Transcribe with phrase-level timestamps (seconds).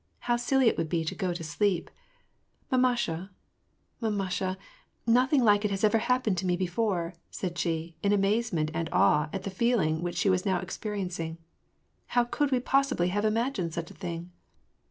[0.21, 1.91] How silly it would be to go to sleep!
[2.71, 3.29] Mamasha,
[4.01, 4.57] mamasha,
[5.05, 9.29] nothing like it ever hap pened to me before," said she, in amazement and awe
[9.31, 11.37] at the feeling which she was now experiencing."
[12.17, 14.31] How could we possibly have imagined such a thing